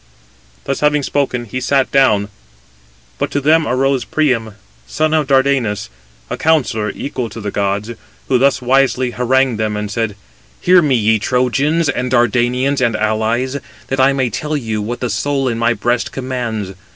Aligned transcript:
Thus 0.63 0.79
having 0.79 1.03
spoken, 1.03 1.45
he 1.45 1.61
sat 1.61 1.91
down; 1.91 2.29
but 3.19 3.29
to 3.29 3.39
them 3.39 3.67
arose 3.67 4.03
Priam, 4.03 4.55
son 4.87 5.13
of 5.13 5.27
Dardanus, 5.27 5.89
a 6.27 6.37
counsellor 6.37 6.89
equal 6.95 7.29
to 7.29 7.39
the 7.39 7.51
gods; 7.51 7.91
who 8.27 8.39
thus 8.39 8.63
wisely 8.63 9.11
harangued 9.11 9.59
them, 9.59 9.77
and 9.77 9.91
said: 9.91 10.15
"Hear 10.59 10.81
me, 10.81 10.95
ye 10.95 11.19
Trojans, 11.19 11.87
and 11.87 12.09
Dardanians, 12.09 12.81
and 12.81 12.95
allies, 12.95 13.57
that 13.89 13.99
I 13.99 14.11
may 14.11 14.31
tell 14.31 14.57
you 14.57 14.81
what 14.81 15.01
the 15.01 15.09
soul 15.11 15.47
in 15.47 15.59
my 15.59 15.75
breast 15.75 16.11
commands. 16.11 16.73